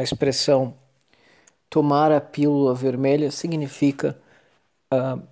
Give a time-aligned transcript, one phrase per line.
[0.00, 0.72] A expressão
[1.68, 4.18] tomar a pílula vermelha significa
[4.90, 5.22] uh,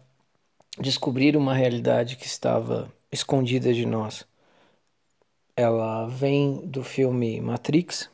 [0.79, 4.26] descobrir uma realidade que estava escondida de nós.
[5.57, 8.11] Ela vem do filme Matrix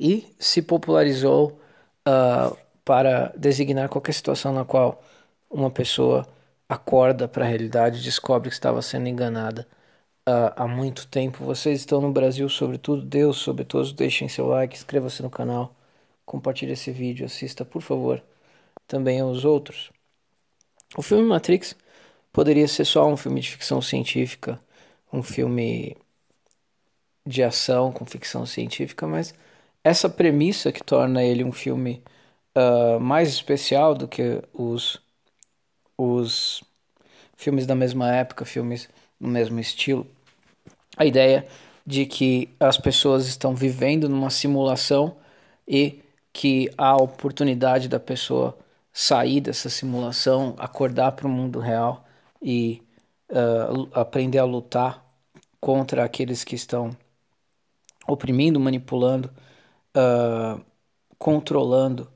[0.00, 1.60] e se popularizou
[2.08, 5.04] uh, para designar qualquer situação na qual
[5.50, 6.26] uma pessoa
[6.66, 9.68] acorda para a realidade e descobre que estava sendo enganada
[10.56, 11.44] há muito tempo.
[11.44, 15.74] Vocês estão no Brasil, sobretudo, Deus sobre todos, deixem seu like, inscreva-se no canal,
[16.26, 18.22] compartilhe esse vídeo, assista, por favor,
[18.86, 19.90] também aos outros.
[20.96, 21.76] O filme Matrix
[22.32, 24.60] poderia ser só um filme de ficção científica,
[25.12, 25.96] um filme
[27.26, 29.34] de ação com ficção científica, mas
[29.84, 32.02] essa premissa que torna ele um filme
[32.56, 35.00] uh, mais especial do que os,
[35.96, 36.62] os
[37.36, 38.88] filmes da mesma época, filmes
[39.20, 40.06] no mesmo estilo,
[40.98, 41.46] a ideia
[41.86, 45.16] de que as pessoas estão vivendo numa simulação
[45.66, 48.58] e que há a oportunidade da pessoa
[48.92, 52.04] sair dessa simulação, acordar para o mundo real
[52.42, 52.82] e
[53.30, 55.04] uh, aprender a lutar
[55.60, 56.90] contra aqueles que estão
[58.06, 59.30] oprimindo, manipulando,
[59.96, 60.60] uh,
[61.18, 62.08] controlando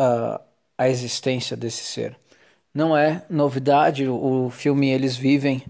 [0.00, 0.40] uh,
[0.78, 2.16] a existência desse ser.
[2.72, 5.64] Não é novidade, o, o filme Eles Vivem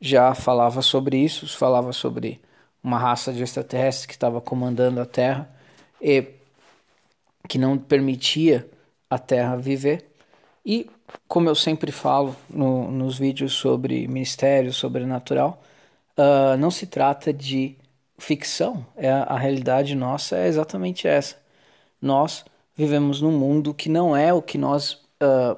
[0.00, 2.40] já falava sobre isso, falava sobre
[2.82, 5.50] uma raça de extraterrestres que estava comandando a Terra
[6.00, 6.24] e
[7.48, 8.68] que não permitia
[9.10, 10.10] a Terra viver.
[10.64, 10.88] E,
[11.28, 15.62] como eu sempre falo no, nos vídeos sobre mistério sobrenatural,
[16.16, 17.76] uh, não se trata de
[18.18, 18.84] ficção.
[18.96, 21.36] É, a realidade nossa é exatamente essa.
[22.00, 22.44] Nós
[22.74, 25.56] vivemos num mundo que não é o que nós uh,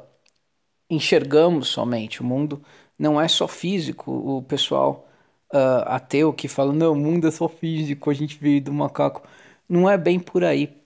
[0.91, 2.21] enxergamos somente.
[2.21, 2.63] O mundo
[2.99, 4.11] não é só físico.
[4.11, 5.09] O pessoal
[5.53, 9.23] uh, ateu que fala, não, o mundo é só físico, a gente veio do macaco.
[9.69, 10.77] Não é bem por aí.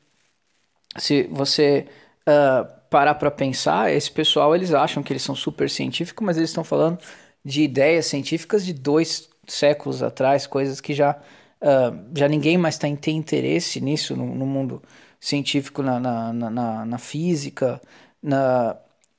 [0.99, 1.87] Se você
[2.29, 6.51] uh, parar para pensar, esse pessoal eles acham que eles são super científicos, mas eles
[6.51, 6.99] estão falando
[7.45, 11.17] de ideias científicas de dois séculos atrás, coisas que já,
[11.61, 14.83] uh, já ninguém mais tá, tem interesse nisso no, no mundo
[15.19, 17.81] científico, na, na, na, na, física,
[18.23, 18.77] na,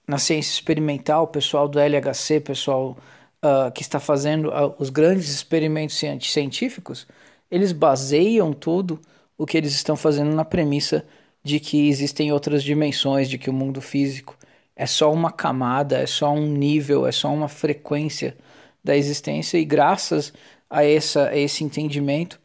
[0.07, 2.97] na ciência experimental, o pessoal do LHC, pessoal
[3.43, 7.07] uh, que está fazendo uh, os grandes experimentos científicos,
[7.49, 8.99] eles baseiam tudo
[9.37, 11.05] o que eles estão fazendo na premissa
[11.43, 14.37] de que existem outras dimensões, de que o mundo físico
[14.75, 18.35] é só uma camada, é só um nível, é só uma frequência
[18.83, 20.33] da existência, e graças
[20.69, 22.39] a, essa, a esse entendimento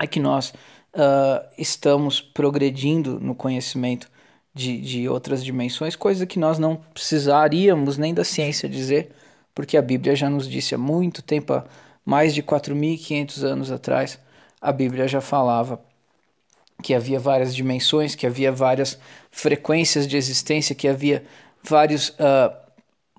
[0.00, 0.50] é que nós
[0.94, 4.10] uh, estamos progredindo no conhecimento
[4.58, 9.12] de, de outras dimensões, coisa que nós não precisaríamos nem da ciência dizer,
[9.54, 11.64] porque a Bíblia já nos disse há muito tempo, há
[12.04, 14.18] mais de 4.500 anos atrás,
[14.60, 15.80] a Bíblia já falava
[16.82, 18.98] que havia várias dimensões, que havia várias
[19.30, 21.24] frequências de existência, que havia
[21.62, 22.52] vários uh,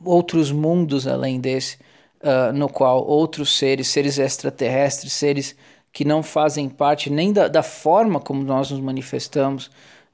[0.03, 1.77] outros mundos além desse,
[2.21, 5.55] uh, no qual outros seres, seres extraterrestres, seres
[5.91, 9.67] que não fazem parte nem da, da forma como nós nos manifestamos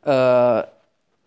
[0.03, 0.74] uh,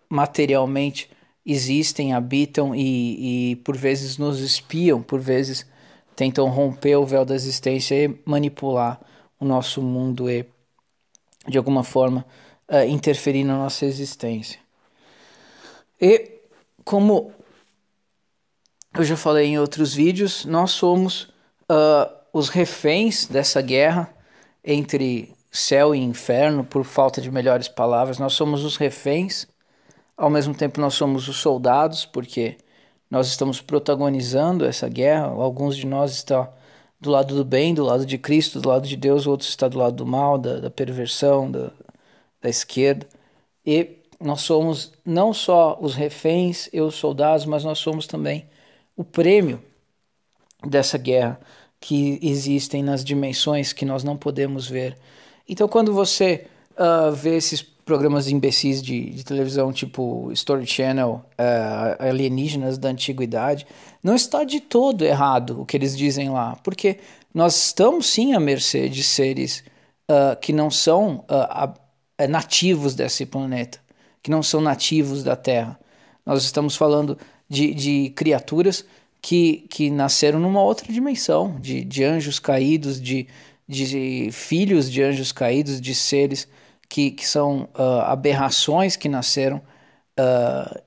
[0.09, 1.11] materialmente,
[1.45, 5.67] existem, habitam e, e por vezes nos espiam, por vezes
[6.15, 9.01] tentam romper o véu da existência e manipular
[9.39, 10.45] o nosso mundo e
[11.49, 12.25] de alguma forma,
[12.69, 14.61] uh, interferir na nossa existência.
[16.01, 16.41] E,
[16.85, 17.33] como
[18.95, 21.23] eu já falei em outros vídeos, nós somos
[21.71, 24.15] uh, os reféns dessa guerra
[24.63, 28.19] entre céu e inferno, por falta de melhores palavras.
[28.19, 29.47] Nós somos os reféns,
[30.19, 32.57] ao mesmo tempo, nós somos os soldados, porque
[33.09, 35.27] nós estamos protagonizando essa guerra.
[35.27, 36.49] Alguns de nós estão
[37.01, 39.69] do lado do bem, do lado de Cristo, do lado de Deus, o outro está
[39.69, 41.71] do lado do mal, da, da perversão, da,
[42.43, 43.07] da esquerda.
[43.65, 48.49] E nós somos não só os reféns e os soldados, mas nós somos também
[48.97, 49.63] o prêmio
[50.67, 51.39] dessa guerra
[51.81, 54.99] que existem nas dimensões que nós não podemos ver.
[55.49, 62.03] Então, quando você uh, vê esses programas imbecis de, de televisão, tipo Story Channel, uh,
[62.07, 63.67] alienígenas da antiguidade,
[64.05, 66.99] não está de todo errado o que eles dizem lá, porque
[67.33, 69.65] nós estamos sim à mercê de seres
[70.11, 73.81] uh, que não são uh, nativos desse planeta,
[74.23, 75.81] que não são nativos da Terra.
[76.27, 77.17] Nós estamos falando
[77.49, 78.85] de, de criaturas
[79.23, 83.27] que, que nasceram numa outra dimensão, de, de anjos caídos, de,
[83.67, 86.47] de filhos de anjos caídos, de seres
[86.89, 89.61] que, que são uh, aberrações que nasceram
[90.19, 90.83] uh,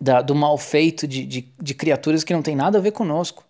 [0.00, 3.44] da, do mal feito de, de, de, criaturas que não tem nada a ver conosco,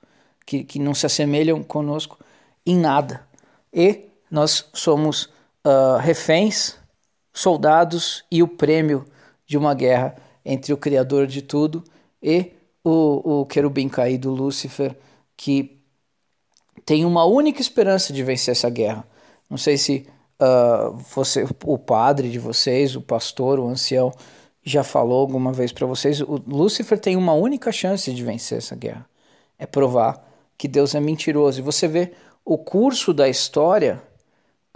[0.46, 2.18] que, que não se assemelham conosco
[2.64, 3.26] em nada.
[3.72, 5.24] E nós somos
[5.66, 6.76] uh, reféns
[7.32, 9.04] soldados e o prêmio
[9.46, 11.84] de uma guerra entre o Criador de tudo
[12.22, 14.96] e o, o querubim caído Lúcifer,
[15.36, 15.78] que
[16.84, 19.06] tem uma única esperança de vencer essa guerra.
[19.50, 20.06] Não sei se
[20.40, 24.12] uh, você, o padre de vocês, o pastor, o ancião,
[24.62, 26.20] já falou alguma vez para vocês.
[26.20, 29.06] O Lúcifer tem uma única chance de vencer essa guerra:
[29.58, 30.24] é provar
[30.56, 31.60] que Deus é mentiroso.
[31.60, 32.12] E você vê
[32.44, 34.02] o curso da história,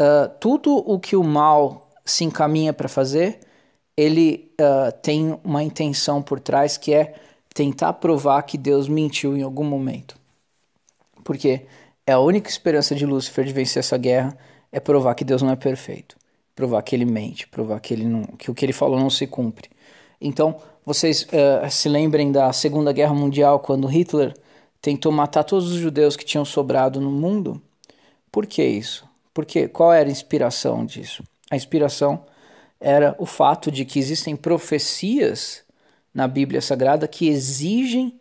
[0.00, 3.40] uh, tudo o que o mal se encaminha para fazer,
[3.96, 7.14] ele uh, tem uma intenção por trás que é
[7.54, 10.16] tentar provar que Deus mentiu em algum momento.
[11.22, 11.66] Porque
[12.06, 14.36] é a única esperança de Lúcifer de vencer essa guerra
[14.72, 16.16] é provar que Deus não é perfeito,
[16.56, 19.26] provar que ele mente, provar que, ele não, que o que ele falou não se
[19.26, 19.68] cumpre.
[20.20, 24.34] Então, vocês uh, se lembrem da Segunda Guerra Mundial, quando Hitler
[24.80, 27.60] tentou matar todos os judeus que tinham sobrado no mundo?
[28.30, 29.06] Por que isso?
[29.34, 31.22] Porque qual era a inspiração disso?
[31.50, 32.24] A inspiração
[32.80, 35.62] era o fato de que existem profecias
[36.12, 38.18] na Bíblia Sagrada que exigem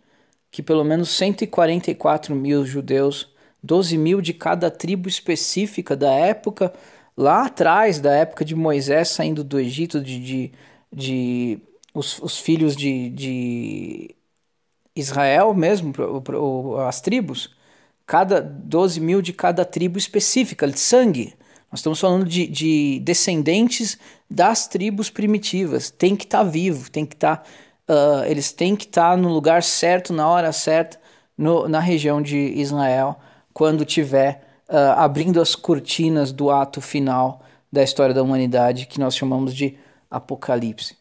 [0.52, 3.31] que pelo menos 144 mil judeus
[3.64, 6.74] 12 mil de cada tribo específica da época,
[7.16, 10.52] lá atrás, da época de Moisés saindo do Egito, de, de,
[10.92, 11.60] de
[11.94, 14.16] os, os filhos de, de
[14.96, 15.94] Israel mesmo,
[16.88, 17.56] as tribos,
[18.06, 21.36] cada 12 mil de cada tribo específica, de sangue.
[21.72, 23.98] Nós estamos falando de, de descendentes
[24.30, 25.90] das tribos primitivas.
[25.90, 27.38] Tem que estar tá vivo, tem que estar.
[27.38, 27.44] Tá,
[27.94, 31.00] uh, eles têm que estar tá no lugar certo, na hora certa,
[31.38, 33.18] no, na região de Israel
[33.54, 39.16] quando tiver uh, abrindo as cortinas do ato final da história da humanidade, que nós
[39.16, 39.78] chamamos de
[40.10, 40.98] Apocalipse.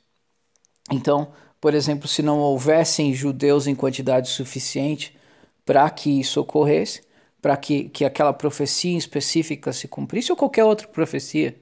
[0.91, 1.29] Então,
[1.61, 5.17] por exemplo, se não houvessem judeus em quantidade suficiente
[5.65, 7.03] para que isso ocorresse,
[7.41, 11.57] para que, que aquela profecia específica se cumprisse, ou qualquer outra profecia,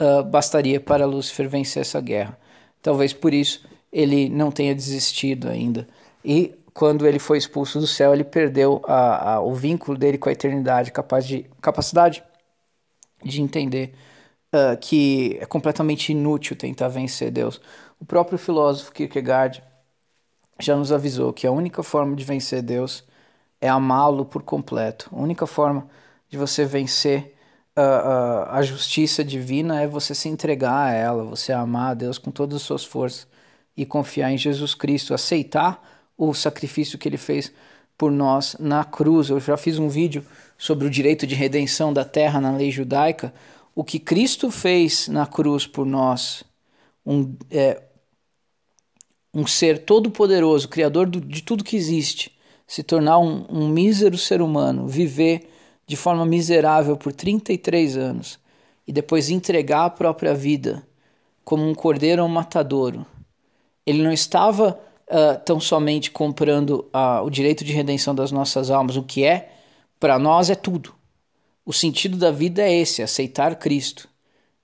[0.00, 2.38] uh, bastaria para Lúcifer vencer essa guerra.
[2.82, 5.88] Talvez por isso ele não tenha desistido ainda.
[6.24, 10.28] E quando ele foi expulso do céu, ele perdeu a, a, o vínculo dele com
[10.28, 12.22] a eternidade, capaz de, capacidade
[13.20, 13.96] de entender
[14.54, 17.60] uh, que é completamente inútil tentar vencer Deus.
[17.98, 19.60] O próprio filósofo Kierkegaard
[20.60, 23.02] já nos avisou que a única forma de vencer Deus
[23.60, 25.10] é amá-lo por completo.
[25.12, 25.88] A única forma
[26.28, 27.34] de você vencer
[27.76, 32.18] uh, uh, a justiça divina é você se entregar a ela, você amar a Deus
[32.18, 33.26] com todas as suas forças
[33.76, 37.52] e confiar em Jesus Cristo, aceitar o sacrifício que ele fez
[37.96, 39.30] por nós na cruz.
[39.30, 40.26] Eu já fiz um vídeo
[40.58, 43.32] sobre o direito de redenção da terra na lei judaica.
[43.74, 46.42] O que Cristo fez na cruz por nós,
[47.06, 47.80] um, é,
[49.32, 52.36] um ser todo-poderoso, criador do, de tudo que existe,
[52.66, 55.48] se tornar um, um mísero ser humano, viver
[55.86, 58.38] de forma miserável por 33 anos
[58.86, 60.86] e depois entregar a própria vida
[61.44, 63.06] como um cordeiro ao matadouro.
[63.86, 64.78] Ele não estava
[65.10, 69.50] uh, tão somente comprando uh, o direito de redenção das nossas almas, o que é,
[69.98, 70.94] para nós, é tudo.
[71.64, 74.08] O sentido da vida é esse: aceitar Cristo.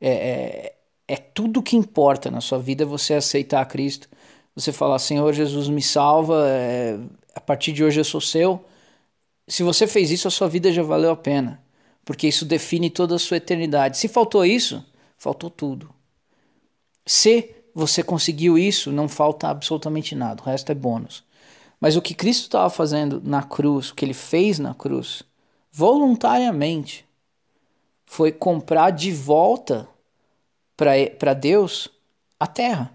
[0.00, 0.75] É, é,
[1.08, 4.08] é tudo que importa na sua vida você aceitar Cristo.
[4.55, 6.98] Você falar, Senhor Jesus, me salva, é,
[7.34, 8.65] a partir de hoje eu sou seu.
[9.46, 11.63] Se você fez isso, a sua vida já valeu a pena,
[12.05, 13.98] porque isso define toda a sua eternidade.
[13.98, 14.84] Se faltou isso,
[15.19, 15.91] faltou tudo.
[17.05, 21.25] Se você conseguiu isso, não falta absolutamente nada, o resto é bônus.
[21.81, 25.23] Mas o que Cristo estava fazendo na cruz, o que ele fez na cruz,
[25.73, 27.05] voluntariamente,
[28.07, 29.89] foi comprar de volta
[30.77, 31.91] para Deus
[32.39, 32.93] a terra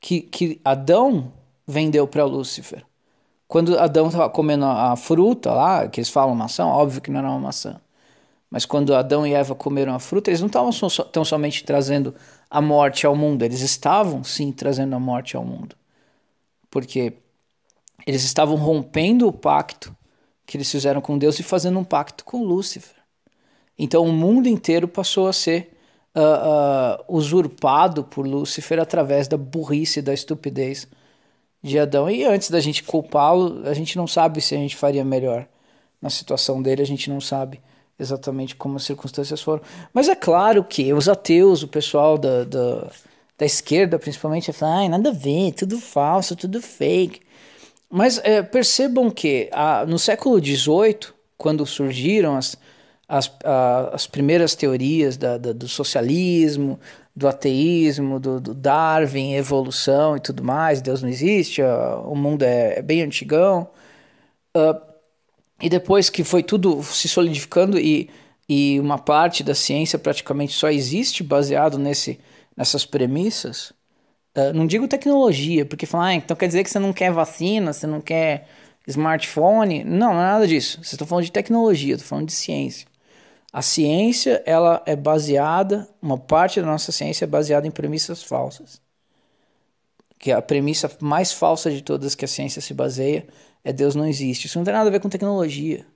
[0.00, 1.32] que, que Adão
[1.66, 2.84] vendeu para Lúcifer.
[3.48, 7.30] Quando Adão estava comendo a fruta lá, que eles falam maçã, óbvio que não era
[7.30, 7.80] uma maçã.
[8.50, 10.70] Mas quando Adão e Eva comeram a fruta, eles não estavam
[11.10, 12.14] tão somente trazendo
[12.54, 15.74] a morte ao mundo, eles estavam sim trazendo a morte ao mundo.
[16.70, 17.14] Porque
[18.06, 19.94] eles estavam rompendo o pacto
[20.46, 22.94] que eles fizeram com Deus e fazendo um pacto com Lúcifer.
[23.76, 25.76] Então o mundo inteiro passou a ser
[26.14, 26.20] uh,
[27.10, 30.86] uh, usurpado por Lúcifer através da burrice, da estupidez
[31.60, 32.08] de Adão.
[32.08, 35.48] E antes da gente culpá-lo, a gente não sabe se a gente faria melhor.
[36.00, 37.60] Na situação dele, a gente não sabe
[37.98, 39.62] exatamente como as circunstâncias foram.
[39.92, 42.90] Mas é claro que os ateus, o pessoal da, da,
[43.38, 47.20] da esquerda principalmente, falam, ai, nada a ver, tudo falso, tudo fake.
[47.90, 52.56] Mas é, percebam que a, no século XVIII, quando surgiram as,
[53.08, 56.80] as, a, as primeiras teorias da, da, do socialismo,
[57.14, 62.78] do ateísmo, do, do, Darwin, evolução e tudo mais, Deus não existe, o mundo é,
[62.80, 63.68] é bem antigão.
[64.56, 64.93] Uh,
[65.60, 68.10] e depois que foi tudo se solidificando e,
[68.48, 72.18] e uma parte da ciência praticamente só existe baseado nesse,
[72.56, 73.72] nessas premissas,
[74.36, 77.72] uh, não digo tecnologia, porque falar, ah, então quer dizer que você não quer vacina,
[77.72, 78.48] você não quer
[78.86, 79.84] smartphone.
[79.84, 80.78] Não, não é nada disso.
[80.78, 82.86] Vocês estão falando de tecnologia, estou falando de ciência.
[83.52, 88.82] A ciência, ela é baseada, uma parte da nossa ciência é baseada em premissas falsas.
[90.18, 93.26] Que a premissa mais falsa de todas que a ciência se baseia
[93.64, 94.46] é Deus não existe.
[94.46, 95.86] Isso não tem nada a ver com tecnologia.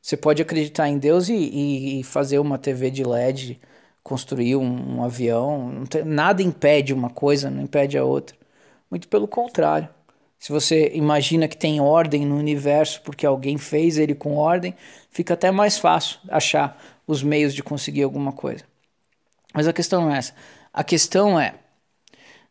[0.00, 3.60] Você pode acreditar em Deus e, e, e fazer uma TV de LED,
[4.02, 5.84] construir um, um avião.
[5.88, 8.34] Tem, nada impede uma coisa, não impede a outra.
[8.90, 9.88] Muito pelo contrário.
[10.38, 14.74] Se você imagina que tem ordem no universo porque alguém fez ele com ordem,
[15.10, 18.64] fica até mais fácil achar os meios de conseguir alguma coisa.
[19.52, 20.34] Mas a questão não é essa.
[20.72, 21.54] A questão é: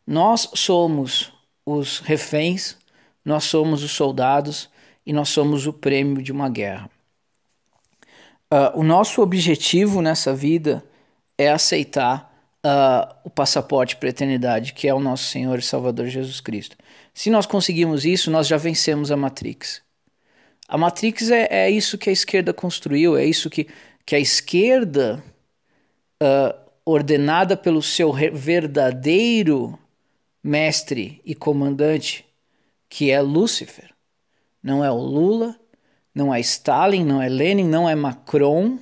[0.06, 1.32] nós somos
[1.66, 2.76] os reféns,
[3.24, 4.68] nós somos os soldados
[5.04, 6.90] e nós somos o prêmio de uma guerra.
[8.52, 10.84] Uh, o nosso objetivo nessa vida
[11.38, 12.30] é aceitar
[12.64, 16.76] uh, o passaporte para a eternidade, que é o nosso Senhor e Salvador Jesus Cristo.
[17.14, 19.82] Se nós conseguimos isso, nós já vencemos a Matrix.
[20.68, 23.68] A Matrix é, é isso que a esquerda construiu, é isso que,
[24.04, 25.22] que a esquerda,
[26.22, 29.78] uh, ordenada pelo seu verdadeiro
[30.42, 32.24] mestre e comandante,
[32.90, 33.94] que é Lúcifer.
[34.62, 35.58] Não é o Lula,
[36.14, 38.78] não é Stalin, não é Lenin, não é Macron,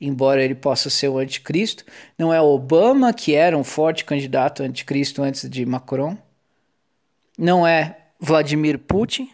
[0.00, 1.84] embora ele possa ser o anticristo,
[2.18, 6.16] não é Obama, que era um forte candidato anticristo antes de Macron,
[7.38, 9.30] não é Vladimir Putin,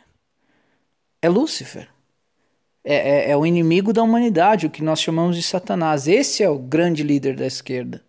[1.23, 1.89] é Lúcifer.
[2.87, 6.07] É, é, é, o inimigo da humanidade, o que nós chamamos de Satanás.
[6.07, 8.03] Esse é o grande líder da esquerda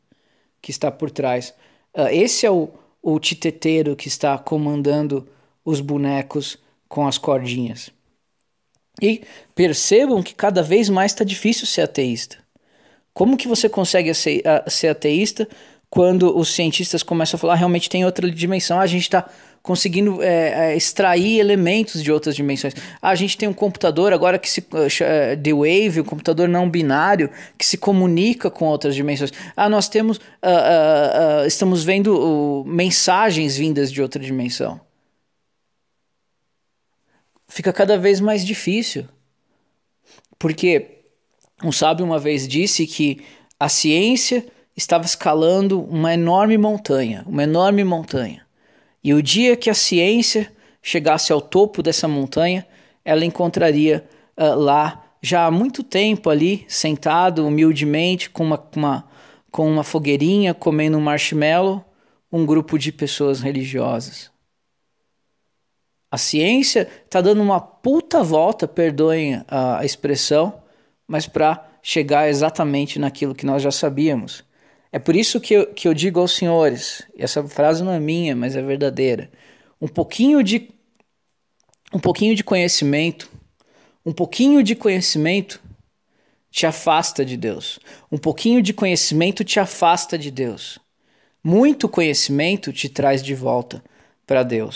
[0.61, 1.53] que está por trás.
[1.93, 2.69] Uh, esse é o,
[3.01, 5.25] o titeteiro que está comandando
[5.65, 6.57] os bonecos
[6.87, 7.89] com as cordinhas.
[9.01, 12.37] E percebam que cada vez mais está difícil ser ateísta.
[13.13, 15.47] Como que você consegue ser ateísta
[15.89, 18.79] quando os cientistas começam a falar ah, realmente tem outra dimensão?
[18.79, 19.29] A gente está
[19.61, 22.73] conseguindo é, é, extrair elementos de outras dimensões.
[23.01, 26.69] Ah, a gente tem um computador agora que se uh, The Wave, um computador não
[26.69, 29.31] binário que se comunica com outras dimensões.
[29.57, 34.79] Ah, nós temos, uh, uh, estamos vendo mensagens vindas de outra dimensão
[37.55, 39.07] fica cada vez mais difícil.
[40.37, 41.05] Porque
[41.63, 43.23] um sábio uma vez disse que
[43.57, 44.45] a ciência
[44.75, 48.45] estava escalando uma enorme montanha, uma enorme montanha.
[49.01, 52.67] E o dia que a ciência chegasse ao topo dessa montanha,
[53.05, 54.05] ela encontraria
[54.37, 59.07] uh, lá, já há muito tempo ali, sentado humildemente, com uma, uma,
[59.49, 61.85] com uma fogueirinha, comendo um marshmallow,
[62.29, 64.34] um grupo de pessoas religiosas.
[66.15, 70.61] A ciência está dando uma puta volta, perdoem a expressão,
[71.05, 74.41] mas para chegar exatamente naquilo que nós já sabíamos.
[74.93, 77.99] É por isso que eu, que eu digo aos senhores, e essa frase não é
[77.99, 79.29] minha, mas é verdadeira,
[79.81, 80.69] um pouquinho de
[81.93, 83.29] um pouquinho de conhecimento,
[84.05, 85.61] um pouquinho de conhecimento
[86.49, 87.77] te afasta de Deus.
[88.09, 90.79] Um pouquinho de conhecimento te afasta de Deus.
[91.43, 93.83] Muito conhecimento te traz de volta
[94.25, 94.73] para Deus.